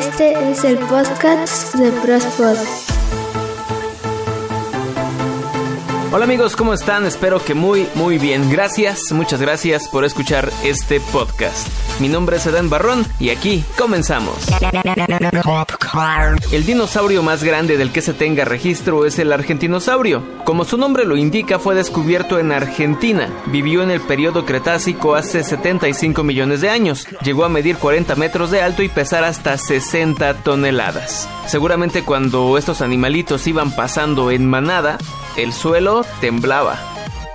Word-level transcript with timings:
Este 0.00 0.32
es 0.50 0.64
el 0.64 0.78
podcast 0.78 1.74
de 1.74 1.92
Prospod. 1.92 2.89
Hola 6.12 6.24
amigos, 6.24 6.56
¿cómo 6.56 6.74
están? 6.74 7.06
Espero 7.06 7.38
que 7.38 7.54
muy, 7.54 7.86
muy 7.94 8.18
bien. 8.18 8.50
Gracias, 8.50 9.12
muchas 9.12 9.40
gracias 9.40 9.86
por 9.86 10.04
escuchar 10.04 10.50
este 10.64 10.98
podcast. 10.98 11.68
Mi 12.00 12.08
nombre 12.08 12.38
es 12.38 12.46
Edén 12.46 12.68
Barrón 12.68 13.06
y 13.20 13.30
aquí 13.30 13.62
comenzamos. 13.78 14.34
El 16.50 16.66
dinosaurio 16.66 17.22
más 17.22 17.44
grande 17.44 17.76
del 17.76 17.92
que 17.92 18.02
se 18.02 18.12
tenga 18.12 18.44
registro 18.44 19.06
es 19.06 19.20
el 19.20 19.32
argentinosaurio. 19.32 20.24
Como 20.44 20.64
su 20.64 20.76
nombre 20.78 21.04
lo 21.04 21.16
indica, 21.16 21.60
fue 21.60 21.76
descubierto 21.76 22.40
en 22.40 22.50
Argentina. 22.50 23.28
Vivió 23.46 23.84
en 23.84 23.92
el 23.92 24.00
periodo 24.00 24.44
Cretácico 24.44 25.14
hace 25.14 25.44
75 25.44 26.24
millones 26.24 26.60
de 26.60 26.70
años. 26.70 27.06
Llegó 27.22 27.44
a 27.44 27.48
medir 27.48 27.76
40 27.76 28.16
metros 28.16 28.50
de 28.50 28.62
alto 28.62 28.82
y 28.82 28.88
pesar 28.88 29.22
hasta 29.22 29.56
60 29.56 30.42
toneladas. 30.42 31.28
Seguramente 31.46 32.02
cuando 32.02 32.58
estos 32.58 32.80
animalitos 32.80 33.46
iban 33.46 33.70
pasando 33.76 34.32
en 34.32 34.48
manada, 34.48 34.98
el 35.36 35.52
suelo 35.52 35.99
temblaba. 36.20 36.78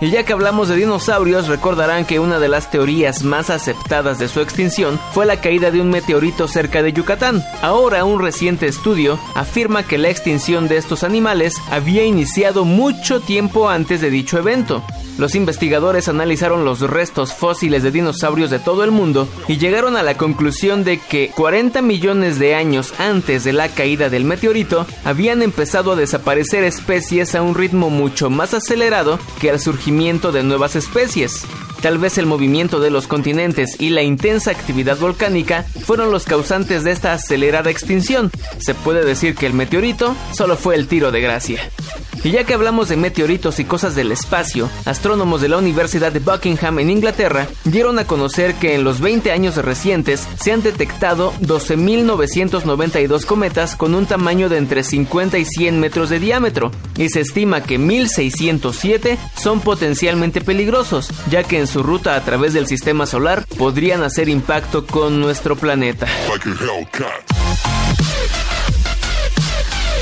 Y 0.01 0.09
ya 0.09 0.23
que 0.23 0.33
hablamos 0.33 0.67
de 0.67 0.75
dinosaurios, 0.75 1.47
recordarán 1.47 2.05
que 2.05 2.19
una 2.19 2.37
de 2.39 2.49
las 2.49 2.69
teorías 2.69 3.23
más 3.23 3.49
aceptadas 3.49 4.19
de 4.19 4.27
su 4.27 4.41
extinción 4.41 4.99
fue 5.13 5.25
la 5.25 5.39
caída 5.39 5.71
de 5.71 5.79
un 5.79 5.89
meteorito 5.89 6.49
cerca 6.49 6.83
de 6.83 6.91
Yucatán. 6.91 7.41
Ahora 7.61 8.03
un 8.03 8.21
reciente 8.21 8.67
estudio 8.67 9.17
afirma 9.35 9.83
que 9.83 9.97
la 9.97 10.09
extinción 10.09 10.67
de 10.67 10.77
estos 10.77 11.03
animales 11.03 11.55
había 11.71 12.03
iniciado 12.03 12.65
mucho 12.65 13.21
tiempo 13.21 13.69
antes 13.69 14.01
de 14.01 14.09
dicho 14.09 14.37
evento. 14.37 14.83
Los 15.17 15.35
investigadores 15.35 16.09
analizaron 16.09 16.65
los 16.65 16.81
restos 16.81 17.33
fósiles 17.33 17.83
de 17.83 17.91
dinosaurios 17.91 18.49
de 18.49 18.59
todo 18.59 18.83
el 18.83 18.91
mundo 18.91 19.29
y 19.47 19.57
llegaron 19.57 19.95
a 19.95 20.03
la 20.03 20.17
conclusión 20.17 20.83
de 20.83 20.99
que 20.99 21.31
40 21.35 21.81
millones 21.81 22.37
de 22.37 22.55
años 22.55 22.93
antes 22.97 23.43
de 23.43 23.53
la 23.53 23.69
caída 23.69 24.09
del 24.09 24.25
meteorito 24.25 24.85
habían 25.05 25.41
empezado 25.41 25.93
a 25.93 25.95
desaparecer 25.95 26.63
especies 26.65 27.33
a 27.33 27.41
un 27.41 27.55
ritmo 27.55 27.89
mucho 27.89 28.29
más 28.29 28.53
acelerado 28.53 29.17
que 29.39 29.49
el 29.49 29.59
surgimiento 29.59 30.33
de 30.33 30.43
nuevas 30.43 30.75
especies. 30.75 31.45
Tal 31.81 31.97
vez 31.97 32.17
el 32.17 32.25
movimiento 32.25 32.79
de 32.79 32.89
los 32.89 33.07
continentes 33.07 33.79
y 33.79 33.91
la 33.91 34.01
intensa 34.01 34.51
actividad 34.51 34.97
volcánica 34.97 35.65
fueron 35.85 36.11
los 36.11 36.25
causantes 36.25 36.83
de 36.83 36.91
esta 36.91 37.13
acelerada 37.13 37.69
extinción. 37.69 38.31
Se 38.57 38.73
puede 38.73 39.05
decir 39.05 39.35
que 39.35 39.45
el 39.45 39.53
meteorito 39.53 40.15
solo 40.33 40.57
fue 40.57 40.75
el 40.75 40.87
tiro 40.87 41.11
de 41.11 41.21
gracia. 41.21 41.69
Y 42.25 42.31
ya 42.31 42.43
que 42.43 42.55
hablamos 42.55 42.89
de 42.89 42.97
meteoritos 42.97 43.59
y 43.59 43.65
cosas 43.65 43.93
del 43.93 44.11
espacio, 44.11 44.67
astrónomos 44.85 45.41
de 45.41 45.47
la 45.47 45.59
Universidad 45.59 46.11
de 46.11 46.17
Buckingham 46.17 46.79
en 46.79 46.89
Inglaterra 46.89 47.47
dieron 47.65 47.99
a 47.99 48.07
conocer 48.07 48.55
que 48.55 48.73
en 48.73 48.83
los 48.83 48.99
20 48.99 49.31
años 49.31 49.57
recientes 49.57 50.27
se 50.41 50.51
han 50.51 50.63
detectado 50.63 51.33
12.992 51.41 53.25
cometas 53.25 53.75
con 53.75 53.93
un 53.93 54.07
tamaño 54.07 54.49
de 54.49 54.57
entre 54.57 54.83
50 54.83 55.37
y 55.37 55.45
100 55.45 55.79
metros 55.79 56.09
de 56.09 56.19
diámetro, 56.19 56.71
y 56.97 57.09
se 57.09 57.21
estima 57.21 57.61
que 57.61 57.79
1.607 57.79 59.19
son 59.37 59.59
potencialmente 59.59 60.41
peligrosos, 60.41 61.09
ya 61.29 61.43
que 61.43 61.59
en 61.59 61.67
su 61.67 61.83
ruta 61.83 62.15
a 62.15 62.25
través 62.25 62.53
del 62.53 62.65
sistema 62.65 63.05
solar 63.05 63.45
podrían 63.55 64.01
hacer 64.01 64.29
impacto 64.29 64.87
con 64.87 65.21
nuestro 65.21 65.55
planeta. 65.55 66.07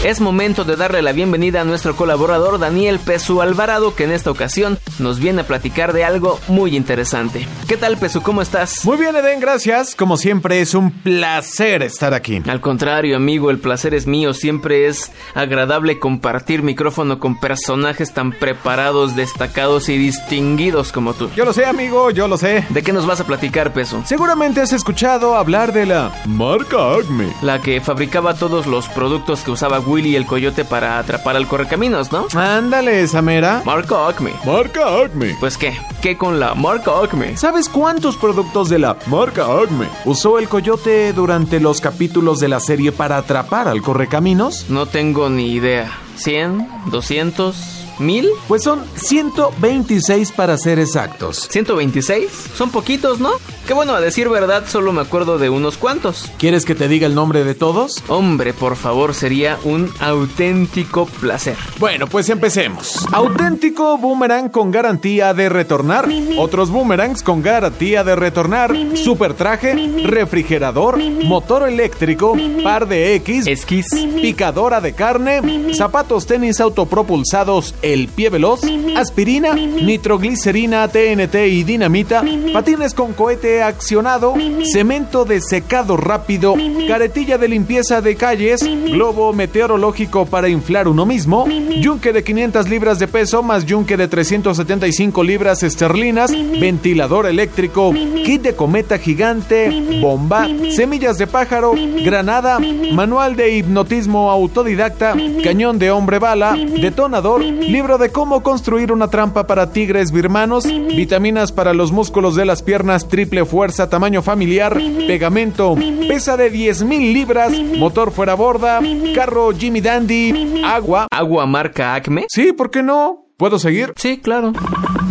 Es 0.03 0.19
momento 0.19 0.65
de 0.65 0.75
darle 0.75 1.01
la 1.01 1.13
bienvenida 1.13 1.61
a 1.61 1.63
nuestro 1.63 1.95
colaborador 1.95 2.59
Daniel 2.59 2.99
Pesu 2.99 3.41
Alvarado, 3.41 3.95
que 3.95 4.03
en 4.03 4.11
esta 4.11 4.31
ocasión 4.31 4.77
nos 4.99 5.19
viene 5.19 5.43
a 5.43 5.47
platicar 5.47 5.93
de 5.93 6.03
algo 6.03 6.41
muy 6.49 6.75
interesante. 6.75 7.47
¿Qué 7.69 7.77
tal, 7.77 7.95
Pesu? 7.95 8.21
¿Cómo 8.21 8.41
estás? 8.41 8.83
Muy 8.83 8.97
bien, 8.97 9.15
Eden, 9.15 9.39
gracias. 9.39 9.95
Como 9.95 10.17
siempre, 10.17 10.59
es 10.59 10.73
un 10.73 10.91
placer 10.91 11.83
estar 11.83 12.13
aquí. 12.13 12.43
Al 12.49 12.59
contrario, 12.59 13.15
amigo, 13.15 13.49
el 13.49 13.59
placer 13.59 13.93
es 13.93 14.05
mío. 14.05 14.33
Siempre 14.33 14.87
es 14.87 15.09
agradable 15.35 15.99
compartir 15.99 16.63
micrófono 16.63 17.19
con 17.19 17.39
personajes 17.39 18.13
tan 18.13 18.33
preparados, 18.33 19.15
destacados 19.15 19.87
y 19.87 19.97
distinguidos 19.97 20.91
como 20.91 21.13
tú. 21.13 21.29
Yo 21.33 21.45
lo 21.45 21.53
sé, 21.53 21.65
amigo, 21.65 22.11
yo 22.11 22.27
lo 22.27 22.37
sé. 22.37 22.65
¿De 22.71 22.83
qué 22.83 22.91
nos 22.91 23.05
vas 23.05 23.21
a 23.21 23.25
platicar, 23.25 23.71
Pesu? 23.71 24.03
Seguramente 24.05 24.59
has 24.59 24.73
escuchado 24.73 25.37
hablar 25.37 25.71
de 25.71 25.85
la 25.85 26.11
marca 26.25 26.95
Acme. 26.95 27.31
La 27.41 27.61
que 27.61 27.79
fabricaba 27.79 28.33
todos 28.33 28.67
los 28.67 28.89
productos 28.89 29.43
que 29.45 29.51
usaba 29.51 29.79
Willy 29.93 30.15
el 30.15 30.25
Coyote 30.25 30.65
para 30.65 30.97
atrapar 30.97 31.35
al 31.35 31.47
correcaminos, 31.47 32.11
¿no? 32.11 32.25
Ándale, 32.33 33.07
Samera. 33.07 33.61
Marca 33.63 34.07
Acme. 34.07 34.33
Marca 34.43 35.01
Acme. 35.03 35.35
Pues 35.39 35.55
qué, 35.55 35.77
¿qué 36.01 36.17
con 36.17 36.39
la 36.39 36.55
marca 36.55 36.91
Acme? 36.99 37.37
¿Sabes 37.37 37.69
cuántos 37.69 38.17
productos 38.17 38.69
de 38.69 38.79
la 38.79 38.97
marca 39.05 39.45
Acme 39.45 39.87
usó 40.05 40.39
el 40.39 40.49
Coyote 40.49 41.13
durante 41.13 41.59
los 41.59 41.79
capítulos 41.79 42.39
de 42.39 42.47
la 42.47 42.59
serie 42.59 42.91
para 42.91 43.17
atrapar 43.17 43.67
al 43.67 43.83
correcaminos? 43.83 44.65
No 44.69 44.87
tengo 44.87 45.29
ni 45.29 45.51
idea. 45.51 45.91
¿100? 46.17 46.85
¿200? 46.85 47.53
¿Mil? 47.99 48.27
Pues 48.47 48.63
son 48.63 48.83
126 48.95 50.31
para 50.31 50.57
ser 50.57 50.79
exactos. 50.79 51.47
¿126? 51.51 52.27
Son 52.55 52.71
poquitos, 52.71 53.19
¿no? 53.19 53.29
Qué 53.65 53.73
bueno, 53.73 53.95
a 53.95 54.01
decir 54.01 54.27
verdad, 54.27 54.65
solo 54.67 54.91
me 54.91 54.99
acuerdo 54.99 55.37
de 55.37 55.49
unos 55.49 55.77
cuantos. 55.77 56.29
¿Quieres 56.37 56.65
que 56.65 56.75
te 56.75 56.89
diga 56.89 57.07
el 57.07 57.15
nombre 57.15 57.45
de 57.45 57.55
todos? 57.55 58.03
Hombre, 58.09 58.51
por 58.51 58.75
favor, 58.75 59.13
sería 59.13 59.57
un 59.63 59.89
auténtico 60.01 61.05
placer. 61.05 61.55
Bueno, 61.79 62.07
pues 62.07 62.27
empecemos. 62.27 63.07
Auténtico 63.13 63.97
boomerang 63.97 64.49
con 64.49 64.69
garantía 64.69 65.33
de 65.33 65.47
retornar. 65.47 66.09
Otros 66.37 66.71
boomerangs 66.71 67.23
con 67.23 67.41
garantía 67.41 68.03
de 68.03 68.17
retornar. 68.17 68.75
Super 68.95 69.33
traje, 69.33 69.75
refrigerador, 70.03 70.97
motor 71.23 71.65
eléctrico, 71.65 72.35
par 72.65 72.89
de 72.89 73.15
X, 73.15 73.47
esquís, 73.47 73.87
picadora 74.21 74.81
de 74.81 74.91
carne, 74.91 75.73
zapatos 75.73 76.25
tenis 76.25 76.59
autopropulsados, 76.59 77.75
el 77.81 78.09
pie 78.09 78.29
veloz, 78.29 78.59
aspirina, 78.97 79.53
nitroglicerina, 79.53 80.89
TNT 80.89 81.35
y 81.47 81.63
dinamita, 81.63 82.25
patines 82.51 82.93
con 82.93 83.13
cohete 83.13 83.52
accionado, 83.61 84.33
cemento 84.71 85.25
de 85.25 85.41
secado 85.41 85.97
rápido, 85.97 86.55
caretilla 86.87 87.37
de 87.37 87.47
limpieza 87.47 88.01
de 88.01 88.15
calles, 88.15 88.63
globo 88.63 89.33
meteorológico 89.33 90.25
para 90.25 90.49
inflar 90.49 90.87
uno 90.87 91.05
mismo, 91.05 91.45
yunque 91.47 92.13
de 92.13 92.23
500 92.23 92.69
libras 92.69 92.99
de 92.99 93.07
peso 93.07 93.43
más 93.43 93.65
yunque 93.65 93.97
de 93.97 94.07
375 94.07 95.23
libras 95.23 95.63
esterlinas, 95.63 96.31
ventilador 96.31 97.27
eléctrico, 97.27 97.91
kit 98.25 98.41
de 98.41 98.55
cometa 98.55 98.97
gigante, 98.97 99.99
bomba, 100.01 100.47
semillas 100.75 101.17
de 101.17 101.27
pájaro, 101.27 101.73
granada, 102.03 102.59
manual 102.93 103.35
de 103.35 103.57
hipnotismo 103.57 104.31
autodidacta, 104.31 105.15
cañón 105.43 105.79
de 105.79 105.91
hombre 105.91 106.19
bala, 106.19 106.55
detonador, 106.55 107.41
libro 107.41 107.97
de 107.97 108.09
cómo 108.09 108.41
construir 108.43 108.91
una 108.91 109.09
trampa 109.09 109.45
para 109.45 109.71
tigres 109.71 110.11
birmanos, 110.11 110.65
vitaminas 110.65 111.51
para 111.51 111.73
los 111.73 111.91
músculos 111.91 112.35
de 112.35 112.45
las 112.45 112.63
piernas 112.63 113.07
triple 113.07 113.42
fuerza 113.45 113.89
tamaño 113.89 114.21
familiar, 114.21 114.77
pegamento, 115.07 115.75
pesa 116.07 116.37
de 116.37 116.51
10.000 116.51 117.13
libras, 117.13 117.51
motor 117.51 118.11
fuera 118.11 118.35
borda, 118.35 118.79
carro 119.15 119.51
Jimmy 119.51 119.81
Dandy, 119.81 120.61
agua. 120.65 121.07
¿Agua 121.11 121.45
marca 121.45 121.95
Acme? 121.95 122.25
Sí, 122.29 122.53
¿por 122.53 122.71
qué 122.71 122.83
no? 122.83 123.22
¿Puedo 123.43 123.59
seguir? 123.59 123.91
Sí, 123.97 124.19
claro. 124.19 124.53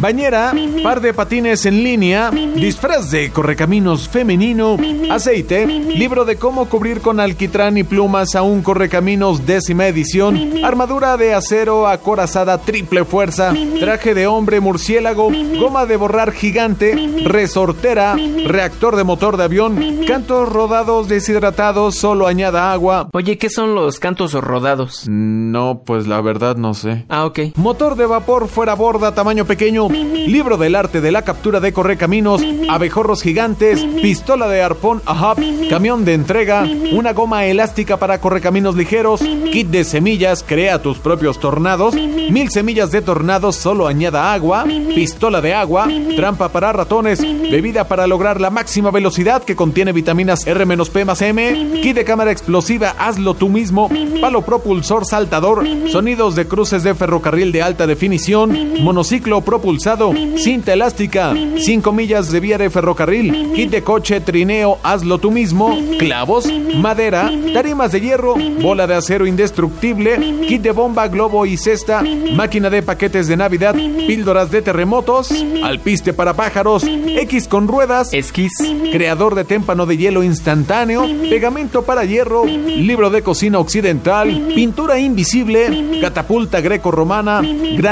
Bañera, 0.00 0.54
par 0.82 1.03
de 1.03 1.12
patines 1.12 1.66
en 1.66 1.84
línea, 1.84 2.31
disfraz 2.31 3.10
de 3.10 3.31
correcaminos 3.31 4.09
femenino, 4.09 4.78
aceite, 5.10 5.66
libro 5.66 6.25
de 6.25 6.37
cómo 6.37 6.65
cubrir 6.65 7.03
con 7.03 7.20
alquitrán 7.20 7.76
y 7.76 7.84
plumas 7.84 8.34
a 8.34 8.43
un 8.43 8.62
correcaminos 8.62 9.44
décima 9.44 9.87
edición, 9.87 10.65
armadura 10.65 11.19
de 11.19 11.34
acero 11.34 11.87
acorazada 11.87 12.56
triple 12.56 13.05
fuerza, 13.05 13.52
traje 13.79 14.14
de 14.14 14.26
hombre 14.26 14.61
murciélago, 14.61 15.31
goma 15.61 15.85
de 15.85 15.96
borrar 15.99 16.32
gigante, 16.32 16.96
resortera, 17.26 18.17
reactor 18.46 18.96
de 18.96 19.05
motor 19.05 19.37
de 19.37 19.44
avión, 19.44 20.05
cantos 20.08 20.49
rodados 20.49 21.06
deshidratados, 21.06 21.96
solo 21.96 22.26
añada 22.26 22.73
agua. 22.73 23.08
Oye, 23.12 23.37
¿qué 23.37 23.50
son 23.50 23.75
los 23.75 24.00
cantos 24.00 24.32
rodados? 24.32 25.05
No, 25.06 25.82
pues 25.85 26.06
la 26.06 26.20
verdad 26.23 26.56
no 26.56 26.73
sé. 26.75 27.05
Ah, 27.08 27.26
ok. 27.26 27.38
Motor 27.56 27.94
de 27.94 28.06
vapor 28.06 28.22
fuera 28.49 28.75
borda 28.75 29.15
tamaño 29.15 29.45
pequeño, 29.45 29.89
libro 29.89 30.57
del 30.57 30.75
arte 30.75 31.01
de 31.01 31.13
la 31.13 31.23
captura 31.23 31.61
de 31.61 31.73
correcaminos, 31.73 32.43
abejorros 32.69 33.23
gigantes, 33.23 33.85
pistola 34.01 34.49
de 34.49 34.63
arpón 34.63 35.03
ajá, 35.07 35.35
camión 35.69 36.05
de 36.05 36.15
entrega, 36.15 36.67
una 36.93 37.13
goma 37.13 37.45
elástica 37.47 37.97
para 37.97 38.21
correcaminos 38.21 38.77
ligeros, 38.77 39.21
kit 39.21 39.69
de 39.69 39.85
semillas, 39.85 40.45
crea 40.47 40.81
tus 40.81 40.99
propios 40.99 41.41
tornados, 41.41 41.95
mil 41.95 42.51
semillas 42.51 42.91
de 42.91 43.03
tornados, 43.03 43.57
solo 43.57 43.87
añada 43.87 44.33
agua, 44.33 44.65
pistola 44.95 45.41
de 45.41 45.55
agua, 45.55 45.89
trampa 46.17 46.49
para 46.51 46.73
ratones, 46.73 47.21
bebida 47.21 47.89
para 47.89 48.07
lograr 48.07 48.41
la 48.41 48.51
máxima 48.51 48.91
velocidad 48.91 49.43
que 49.43 49.57
contiene 49.57 49.93
vitaminas 49.93 50.47
R 50.47 50.65
P 50.93 51.05
más 51.05 51.23
M, 51.23 51.81
kit 51.83 51.97
de 51.97 52.05
cámara 52.05 52.31
explosiva, 52.31 52.95
hazlo 52.99 53.35
tú 53.35 53.49
mismo, 53.49 53.91
palo 54.21 54.43
propulsor 54.43 55.05
saltador, 55.05 55.67
sonidos 55.91 56.35
de 56.37 56.47
cruces 56.47 56.83
de 56.83 56.95
ferrocarril 56.95 57.53
de 57.53 57.63
alta 57.63 57.87
definición, 57.87 58.01
definición, 58.02 58.82
monociclo 58.82 59.43
propulsado, 59.43 60.12
cinta 60.37 60.72
elástica, 60.72 61.37
5 61.56 61.93
millas 61.93 62.32
de 62.32 62.40
vía 62.40 62.58
de 62.58 62.69
ferrocarril, 62.69 63.52
kit 63.54 63.70
de 63.70 63.84
coche, 63.84 64.20
trineo, 64.20 64.78
hazlo 64.82 65.19
tú 65.19 65.31
mismo, 65.31 65.78
clavos, 66.00 66.52
madera, 66.75 67.31
tarimas 67.54 67.93
de 67.93 68.00
hierro, 68.00 68.34
bola 68.60 68.88
de 68.88 68.94
acero 68.94 69.25
indestructible, 69.25 70.19
kit 70.49 70.62
de 70.62 70.72
bomba, 70.72 71.06
globo 71.06 71.46
y 71.46 71.56
cesta, 71.56 72.02
máquina 72.34 72.70
de 72.70 72.82
paquetes 72.82 73.28
de 73.28 73.37
Navidad, 73.37 73.76
píldoras 73.76 74.50
de 74.50 74.62
terremotos, 74.62 75.31
alpiste 75.62 76.12
para 76.12 76.34
pájaros, 76.34 76.82
X 76.82 77.46
con 77.46 77.69
ruedas, 77.69 78.12
esquís, 78.12 78.50
creador 78.90 79.37
de 79.37 79.44
témpano 79.44 79.87
de 79.87 79.96
hielo 79.96 80.25
instantáneo, 80.25 81.06
pegamento 81.31 81.82
para 81.82 82.04
hierro, 82.04 82.46
libro 82.46 83.10
de 83.10 83.22
cocina 83.22 83.60
occidental, 83.60 84.49
pintura 84.56 84.99
invisible, 84.99 86.00
catapulta 86.00 86.60
greco-romana, 86.60 87.43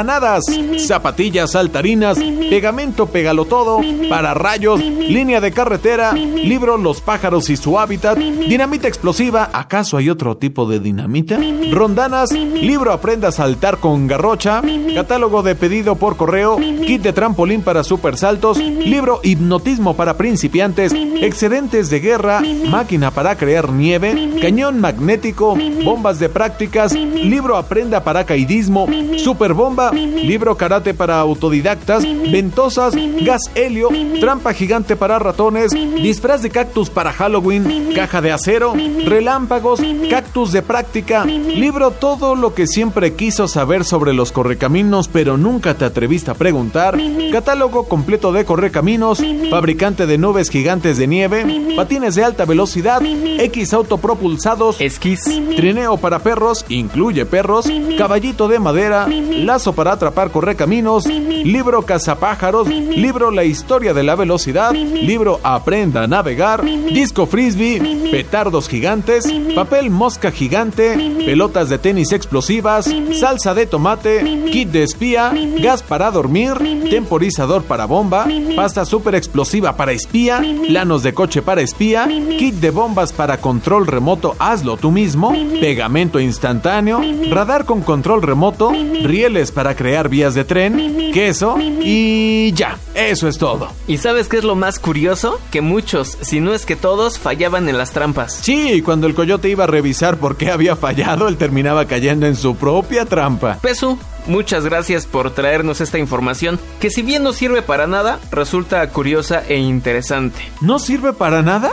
granadas, 0.00 0.44
zapatillas 0.79 1.50
saltarinas, 1.50 2.17
pegamento 2.49 3.05
pégalo 3.05 3.44
todo, 3.44 3.81
para 4.08 4.32
rayos, 4.32 4.81
línea 4.81 5.43
de 5.43 5.52
carretera, 5.52 6.14
libro 6.14 6.79
Los 6.79 7.02
pájaros 7.02 7.50
y 7.50 7.58
su 7.58 7.79
hábitat, 7.79 8.17
dinamita 8.17 8.88
explosiva, 8.88 9.50
¿acaso 9.52 9.99
hay 9.99 10.08
otro 10.08 10.38
tipo 10.38 10.64
de 10.64 10.81
dinamita? 10.81 11.38
Rondanas, 11.70 12.32
libro 12.32 12.93
Aprenda 12.93 13.29
a 13.29 13.32
saltar 13.32 13.76
con 13.76 14.06
garrocha, 14.06 14.62
catálogo 14.94 15.43
de 15.43 15.55
pedido 15.55 15.97
por 15.97 16.17
correo, 16.17 16.56
kit 16.56 17.03
de 17.03 17.12
trampolín 17.12 17.61
para 17.61 17.85
supersaltos, 17.85 18.56
libro 18.56 19.20
Hipnotismo 19.23 19.96
para 19.96 20.17
principiantes, 20.17 20.94
excedentes 20.94 21.91
de 21.91 22.00
guerra, 22.00 22.41
máquina 22.70 23.11
para 23.11 23.37
crear 23.37 23.70
nieve, 23.70 24.38
cañón 24.41 24.81
magnético, 24.81 25.58
bombas 25.85 26.19
de 26.19 26.31
prácticas, 26.31 26.94
libro 26.94 27.58
Aprenda 27.58 28.03
paracaidismo, 28.03 28.87
superbomba, 29.19 29.89
libro 29.92 30.56
Karate 30.56 30.94
para 30.94 31.19
autodidactas, 31.20 32.04
ventosas, 32.04 32.94
gas 33.22 33.50
helio, 33.54 33.88
trampa 34.20 34.52
gigante 34.52 34.96
para 34.96 35.19
ratones, 35.19 35.72
disfraz 35.72 36.42
de 36.42 36.50
cactus 36.50 36.90
para 36.90 37.12
Halloween, 37.12 37.92
caja 37.94 38.20
de 38.20 38.32
acero, 38.32 38.75
relámpagos, 39.04 39.81
cactus 40.08 40.52
de 40.52 40.62
práctica, 40.62 41.25
libro 41.25 41.90
Todo 41.90 42.34
lo 42.34 42.54
que 42.54 42.66
siempre 42.66 43.14
quiso 43.14 43.48
saber 43.48 43.84
sobre 43.84 44.12
los 44.12 44.32
correcaminos 44.32 45.08
pero 45.12 45.37
nunca 45.37 45.75
te 45.75 45.84
atreviste 45.84 46.31
a 46.31 46.34
preguntar, 46.34 46.98
catálogo 47.32 47.88
completo 47.88 48.32
de 48.32 48.44
correcaminos, 48.44 49.22
fabricante 49.50 50.06
de 50.06 50.19
nubes 50.19 50.50
gigantes 50.50 50.96
de 50.96 51.06
nieve, 51.06 51.75
patines 51.76 52.14
de 52.14 52.25
alta 52.25 52.44
velocidad, 52.44 53.02
X 53.02 53.72
autopropulsados, 53.75 54.81
esquís, 54.81 55.20
trineo 55.56 55.96
para 55.96 56.20
perros, 56.20 56.64
incluye 56.69 57.26
perros, 57.26 57.66
caballito 57.98 58.48
de 58.48 58.58
madera, 58.58 59.06
lazo 59.08 59.72
para 59.81 59.93
atrapar 59.93 60.31
correcaminos, 60.31 61.06
libro 61.06 61.81
cazapájaros, 61.87 62.69
libro 62.69 63.31
La 63.31 63.44
historia 63.44 63.94
de 63.94 64.03
la 64.03 64.15
velocidad, 64.15 64.75
libro 64.75 65.41
Aprenda 65.43 66.03
a 66.03 66.06
navegar, 66.06 66.62
disco 66.62 67.25
frisbee, 67.25 68.11
petardos 68.11 68.69
gigantes, 68.69 69.25
papel 69.55 69.88
mosca 69.88 70.32
gigante, 70.32 70.99
pelotas 71.25 71.71
de 71.71 71.79
tenis 71.79 72.12
explosivas, 72.12 72.94
salsa 73.19 73.55
de 73.55 73.65
tomate, 73.65 74.50
kit 74.53 74.69
de 74.69 74.82
espía, 74.82 75.32
gas 75.62 75.82
para 75.82 76.11
dormir, 76.11 76.59
temporizador 76.91 77.62
para 77.62 77.87
bomba, 77.87 78.27
pasta 78.55 78.85
super 78.85 79.15
explosiva 79.15 79.77
para 79.77 79.93
espía, 79.93 80.43
lanos 80.69 81.03
de 81.03 81.15
coche 81.15 81.41
para 81.41 81.62
espía, 81.62 82.06
kit 82.06 82.56
de 82.56 82.69
bombas 82.69 83.15
para 83.15 83.38
control 83.41 83.87
remoto, 83.87 84.37
hazlo 84.38 84.77
tú 84.77 84.91
mismo, 84.91 85.32
pegamento 85.59 86.21
instantáneo, 86.21 87.00
radar 87.31 87.65
con 87.65 87.81
control 87.81 88.21
remoto, 88.21 88.73
rieles 88.73 89.50
para 89.53 89.69
crear 89.75 90.08
vías 90.08 90.34
de 90.34 90.44
tren, 90.44 91.11
queso 91.12 91.56
y 91.61 92.52
ya, 92.52 92.78
eso 92.94 93.28
es 93.28 93.38
todo. 93.38 93.69
¿Y 93.87 93.99
sabes 93.99 94.28
qué 94.28 94.38
es 94.38 94.44
lo 94.44 94.55
más 94.56 94.78
curioso? 94.78 95.40
Que 95.50 95.61
muchos, 95.61 96.19
si 96.20 96.40
no 96.40 96.52
es 96.55 96.67
que 96.67 96.76
todos, 96.76 97.19
fallaban 97.19 97.69
en 97.69 97.78
las 97.78 97.90
trampas. 97.93 98.34
Sí, 98.43 98.82
cuando 98.82 99.06
el 99.06 99.14
coyote 99.14 99.49
iba 99.49 99.64
a 99.64 99.67
revisar 99.69 100.17
por 100.19 100.37
qué 100.37 100.50
había 100.50 100.76
fallado, 100.76 101.28
él 101.28 101.37
terminaba 101.37 101.84
cayendo 101.87 102.26
en 102.26 102.37
su 102.37 102.56
propia 102.56 103.05
trampa. 103.06 103.58
Pesu, 103.61 103.99
muchas 104.26 104.64
gracias 104.64 105.06
por 105.06 105.31
traernos 105.32 105.81
esta 105.81 105.99
información, 105.99 106.58
que 106.81 106.90
si 106.90 107.02
bien 107.02 107.22
no 107.22 107.32
sirve 107.32 107.62
para 107.62 107.87
nada, 107.87 108.19
resulta 108.31 108.87
curiosa 108.90 109.43
e 109.49 109.56
interesante. 109.56 110.40
¿No 110.61 110.78
sirve 110.78 111.12
para 111.12 111.43
nada? 111.43 111.72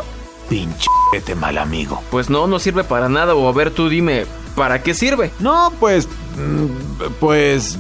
Pinche 0.50 0.88
mal 1.36 1.58
amigo. 1.58 2.02
Pues 2.12 2.30
no, 2.30 2.48
no 2.48 2.60
sirve 2.60 2.84
para 2.84 3.10
nada, 3.10 3.34
o 3.36 3.48
a 3.50 3.52
ver 3.52 3.72
tú 3.72 3.90
dime, 3.90 4.26
¿para 4.56 4.82
qué 4.84 4.94
sirve? 4.94 5.32
No, 5.40 5.72
pues... 5.80 6.08
mm, 6.38 7.04
Pues... 7.20 7.78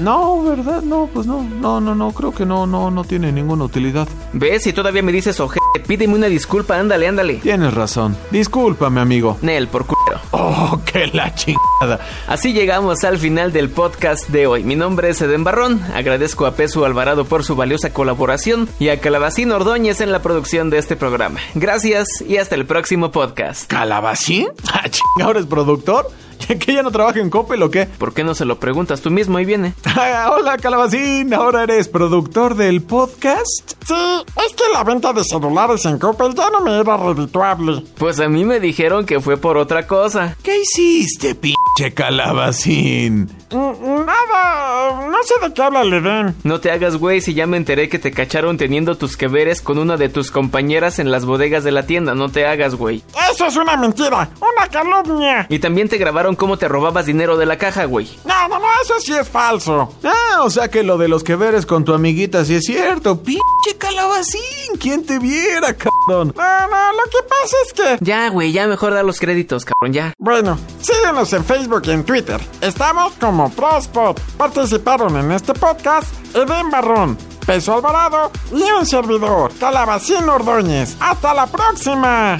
No, 0.00 0.42
¿verdad? 0.42 0.82
No, 0.82 1.08
pues 1.12 1.26
no, 1.26 1.42
no, 1.42 1.80
no, 1.80 1.94
no, 1.94 2.12
creo 2.12 2.32
que 2.34 2.44
no, 2.44 2.66
no, 2.66 2.90
no 2.90 3.04
tiene 3.04 3.30
ninguna 3.32 3.64
utilidad. 3.64 4.08
¿Ves? 4.32 4.64
Si 4.64 4.72
todavía 4.72 5.02
me 5.02 5.12
dices 5.12 5.38
ojete, 5.40 5.80
pídeme 5.86 6.14
una 6.14 6.26
disculpa, 6.26 6.78
ándale, 6.78 7.06
ándale. 7.06 7.34
Tienes 7.34 7.72
razón. 7.74 8.16
Discúlpame, 8.30 9.00
amigo. 9.00 9.38
Nel, 9.42 9.68
por 9.68 9.86
culero. 9.86 10.20
Oh, 10.32 10.80
qué 10.92 11.06
la 11.08 11.34
chingada. 11.34 12.00
Así 12.26 12.52
llegamos 12.52 13.04
al 13.04 13.18
final 13.18 13.52
del 13.52 13.70
podcast 13.70 14.28
de 14.28 14.46
hoy. 14.46 14.64
Mi 14.64 14.74
nombre 14.74 15.10
es 15.10 15.20
Eden 15.20 15.44
Barrón. 15.44 15.80
Agradezco 15.94 16.46
a 16.46 16.52
Pesu 16.52 16.84
Alvarado 16.84 17.24
por 17.24 17.44
su 17.44 17.54
valiosa 17.56 17.92
colaboración 17.92 18.68
y 18.78 18.88
a 18.88 19.00
Calabacín 19.00 19.52
Ordóñez 19.52 20.00
en 20.00 20.12
la 20.12 20.22
producción 20.22 20.70
de 20.70 20.78
este 20.78 20.96
programa. 20.96 21.40
Gracias 21.54 22.08
y 22.26 22.38
hasta 22.38 22.56
el 22.56 22.66
próximo 22.66 23.10
podcast. 23.12 23.70
¿Calabacín? 23.70 24.48
Ah, 24.74 24.90
¿ahora 25.22 25.38
es 25.38 25.46
productor? 25.46 26.10
¿Que 26.58 26.74
ya 26.74 26.82
no 26.82 26.90
trabaja 26.90 27.20
en 27.20 27.30
Coppel 27.30 27.62
o 27.62 27.70
qué? 27.70 27.86
¿Por 27.86 28.12
qué 28.12 28.24
no 28.24 28.34
se 28.34 28.44
lo 28.44 28.58
preguntas 28.58 29.00
tú 29.00 29.10
mismo 29.10 29.38
y 29.40 29.44
viene? 29.44 29.74
Ah, 29.96 30.32
hola, 30.36 30.58
Calabacín. 30.58 31.32
¿Ahora 31.32 31.62
eres 31.62 31.88
productor 31.88 32.56
del 32.56 32.82
podcast? 32.82 33.72
Sí, 33.86 33.94
es 33.94 34.52
que 34.54 34.64
la 34.72 34.82
venta 34.84 35.12
de 35.12 35.22
celulares 35.24 35.84
en 35.84 35.98
Coppel 35.98 36.34
ya 36.34 36.50
no 36.50 36.60
me 36.60 36.78
era 36.78 36.96
redituable. 36.96 37.82
Pues 37.96 38.18
a 38.20 38.28
mí 38.28 38.44
me 38.44 38.60
dijeron 38.60 39.06
que 39.06 39.20
fue 39.20 39.36
por 39.36 39.56
otra 39.56 39.86
cosa. 39.86 40.36
¿Qué 40.42 40.60
hiciste, 40.60 41.34
pinche 41.74 41.94
Calabacín? 41.94 43.28
Nada, 43.50 45.08
no 45.08 45.18
sé 45.22 45.34
de 45.42 45.52
qué 45.54 45.62
habla 45.62 45.82
el 45.82 45.92
Edén. 45.92 46.34
No 46.42 46.60
te 46.60 46.70
hagas 46.70 46.96
güey 46.96 47.20
si 47.20 47.34
ya 47.34 47.46
me 47.46 47.56
enteré 47.56 47.88
que 47.88 47.98
te 47.98 48.10
cacharon 48.10 48.56
teniendo 48.56 48.96
tus 48.96 49.16
que 49.16 49.28
veres 49.28 49.60
con 49.60 49.78
una 49.78 49.96
de 49.96 50.08
tus 50.08 50.30
compañeras 50.30 50.98
en 50.98 51.10
las 51.10 51.24
bodegas 51.24 51.64
de 51.64 51.72
la 51.72 51.86
tienda. 51.86 52.14
No 52.14 52.30
te 52.30 52.46
hagas 52.46 52.74
güey. 52.74 53.02
Eso 53.30 53.46
es 53.46 53.56
una 53.56 53.76
mentira, 53.76 54.30
una 54.40 54.68
calumnia. 54.68 55.46
Y 55.48 55.58
también 55.58 55.88
te 55.88 55.98
grabaron 55.98 56.36
cómo 56.36 56.56
te 56.56 56.68
robabas 56.68 57.06
dinero 57.06 57.36
de 57.36 57.46
la 57.46 57.58
caja, 57.58 57.84
güey. 57.84 58.08
No, 58.24 58.48
no, 58.48 58.58
no, 58.58 58.66
eso 58.82 58.94
sí 59.00 59.12
es 59.12 59.28
falso. 59.28 59.94
Ah, 60.04 60.42
o 60.42 60.50
sea 60.50 60.68
que 60.68 60.82
lo 60.82 60.98
de 60.98 61.08
los 61.08 61.22
que 61.24 61.36
veres 61.36 61.66
con 61.66 61.84
tu 61.84 61.94
amiguita 61.94 62.44
sí 62.44 62.56
es 62.56 62.64
cierto. 62.64 63.22
Pinche 63.22 63.40
Calabacín, 63.78 64.76
¿quién 64.80 65.04
te 65.04 65.18
viera, 65.18 65.74
cabrón? 65.74 66.34
No, 66.36 66.68
no, 66.68 66.92
lo 66.92 67.04
que 67.10 67.28
pasa 67.28 67.56
es 67.66 67.72
que... 67.72 68.04
Ya, 68.04 68.28
güey, 68.28 68.52
ya 68.52 68.66
mejor 68.66 68.94
da 68.94 69.02
los 69.02 69.18
créditos, 69.20 69.64
cabrón, 69.64 69.92
ya. 69.92 70.12
Bueno, 70.18 70.58
síguenos 70.80 71.32
en 71.32 71.44
Facebook 71.44 71.63
y 71.64 71.90
en 71.90 72.04
Twitter. 72.04 72.40
Estamos 72.60 73.14
como 73.14 73.50
Prospot. 73.50 74.20
Participaron 74.36 75.16
en 75.16 75.32
este 75.32 75.54
podcast 75.54 76.06
Edén 76.34 76.70
Barrón, 76.70 77.16
Peso 77.46 77.74
Alvarado 77.74 78.30
y 78.52 78.62
un 78.62 78.84
servidor, 78.84 79.50
Calabacín 79.58 80.28
Ordóñez. 80.28 80.96
¡Hasta 81.00 81.32
la 81.32 81.46
próxima! 81.46 82.38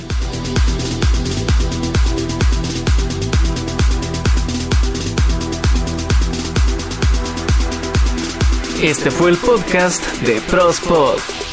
Este 8.82 9.10
fue 9.10 9.30
el 9.30 9.38
podcast 9.38 10.04
de 10.20 10.42
Prospod. 10.42 11.43